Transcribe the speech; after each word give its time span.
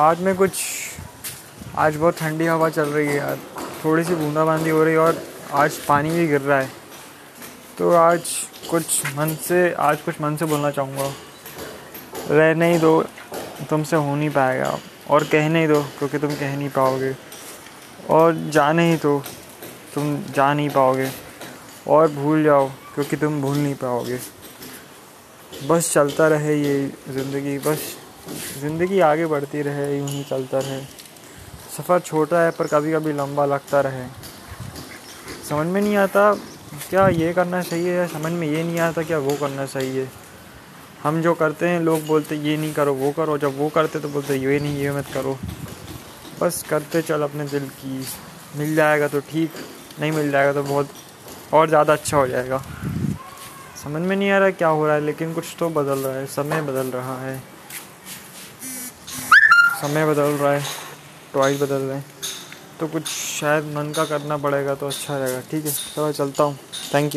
आज 0.00 0.20
में 0.20 0.36
कुछ, 0.36 0.52
आज 1.76 1.96
बहुत 1.96 2.18
ठंडी 2.18 2.46
हवा 2.46 2.68
चल 2.68 2.88
रही 2.88 3.06
है 3.06 3.16
यार। 3.16 3.38
थोड़ी 3.84 4.04
सी 4.04 4.14
बूंदाबांदी 4.14 4.70
हो 4.70 4.84
रही 4.84 4.94
है 4.94 5.00
और 5.00 5.22
आज 5.52 5.72
पानी 5.72 6.10
भी 6.10 6.26
गिर 6.26 6.40
रहा 6.40 6.60
है। 6.60 6.70
तो 7.78 7.92
आज 7.92 8.20
कुछ 8.70 9.16
मन 9.16 9.34
से, 9.34 9.72
आज 9.72 10.00
कुछ 10.00 10.20
मन 10.20 10.36
से 10.36 10.44
बोलना 10.44 10.70
चाहूँगा। 10.70 11.12
रह 12.30 12.54
नहीं 12.54 12.80
दो, 12.80 13.02
तुमसे 13.70 13.96
हो 13.96 14.16
नहीं 14.16 14.30
पाएगा। 14.30 14.78
और 15.10 15.24
कह 15.24 15.48
नहीं 15.48 15.68
दो, 15.68 15.82
क्योंकि 15.82 16.18
तुम 16.18 16.30
कह 16.30 16.56
नहीं 16.56 16.68
पाओगे। 16.68 17.16
और 18.10 18.34
जा 18.34 18.72
नहीं 18.72 18.98
तो 18.98 19.22
तुम 19.94 20.24
जा 20.34 20.54
नहीं 20.54 20.70
पाओगे। 20.70 21.10
और 21.88 22.08
भूल 22.08 22.44
जाओ, 22.44 22.68
क्योंकि 22.68 23.16
तुम 23.16 23.42
भूल 23.42 23.56
नहीं 23.58 23.74
पाओगे। 23.74 24.18
बस 25.68 25.92
चलता 25.92 26.28
रहे 26.28 26.56
ये 26.56 26.92
ज़िंदगी, 27.08 27.58
बस। 27.58 27.96
ज़िंदगी 28.60 29.00
आगे 29.00 29.26
बढ़ती 29.26 29.62
रहे, 29.62 29.98
यूँ 29.98 30.08
ही 30.08 30.22
चलता 30.24 30.58
रहे। 30.58 30.80
सफ़र 31.76 32.00
छोटा 32.00 32.40
है, 32.40 32.50
पर 32.50 32.66
कभी 32.66 32.92
कभी 32.92 33.12
लंबा 33.12 33.44
लगता 33.46 33.80
रहे। 33.80 34.06
समझ 35.48 35.66
में 35.66 35.80
नहीं 35.80 35.96
आता, 35.96 36.32
क्या 36.90 37.08
ये 37.08 37.32
करना 37.32 37.62
चाहिए 37.62 37.96
या 37.96 38.06
समझ 38.06 38.32
में 38.32 38.46
ये 38.48 38.62
नहीं 38.62 38.78
आता 38.80 39.02
क्या 39.02 39.18
वो 39.18 39.36
करना 39.36 39.66
चाहिए 39.66 40.08
हम 41.02 41.20
जो 41.22 41.34
करते 41.34 41.68
हैं, 41.68 41.80
लोग 41.80 42.06
बोलते, 42.06 42.36
ये 42.36 42.56
नहीं 42.56 42.72
करो, 42.74 42.94
वो 42.94 43.10
करो। 43.12 43.36
जब 43.38 43.58
वो 43.58 43.68
करते 43.68 44.00
तो 44.00 44.08
बोलते 44.08 44.36
ये 44.36 44.58
नहीं, 44.60 44.76
ये 44.78 44.90
मत 44.92 45.06
करो। 45.14 45.38
बस 46.40 46.62
करते 46.70 47.02
चल 47.02 47.22
अपने 47.22 47.44
दिल 47.44 47.68
की। 47.76 48.04
मिल 48.58 48.74
जाएगा 48.74 49.08
तो 49.08 49.20
ठीक, 49.20 49.50
नहीं 50.00 50.12
मिल 50.12 50.30
जाएगा 50.30 50.52
तो 50.52 50.62
बहुत 50.62 50.88
और 51.52 51.68
ज़्यादा 51.68 51.92
अच्छा 51.92 52.16
हो 52.16 52.26
जाएगा। 52.26 52.62
समझ 53.84 54.02
में 54.02 54.16
नहीं 54.16 54.30
आ 54.30 54.38
रहा 54.38 54.50
क्या 54.50 54.68
हो 54.68 54.86
रहा 54.86 54.94
है, 54.94 55.00
लेकिन 55.00 55.32
कुछ 55.34 55.54
तो 55.58 55.68
बदल 55.70 55.98
रहा 55.98 56.16
है, 56.16 56.26
समय 56.26 56.62
बदल 56.62 56.90
रहा 56.90 57.16
है। 57.20 57.42
समय 59.80 60.06
बदल 60.06 60.22
रहा 60.22 60.52
है 60.52 60.62
टॉयज 61.34 61.62
बदल 61.62 61.74
रहे 61.74 61.96
हैं। 61.96 62.04
तो 62.80 62.86
कुछ 62.86 63.06
शायद 63.06 63.64
मन 63.64 63.92
का 63.96 64.04
करना 64.04 64.36
पड़ेगा 64.36 64.74
तो 64.74 64.86
अच्छा 64.86 65.18
रहेगा, 65.18 65.40
ठीक 65.50 65.64
है? 65.64 65.72
चलो, 65.72 66.12
चलता 66.12 66.44
हूँ। 66.44 66.58
Thank 66.94 67.04
you 67.04 67.08